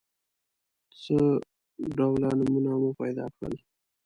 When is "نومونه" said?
2.39-2.71